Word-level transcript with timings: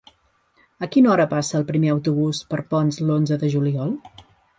A 0.85 0.87
quina 0.95 1.11
hora 1.15 1.27
passa 1.33 1.55
el 1.59 1.65
primer 1.67 1.91
autobús 1.95 2.39
per 2.53 2.59
Ponts 2.73 2.99
l'onze 3.11 3.39
de 3.45 3.51
juliol? 3.57 3.93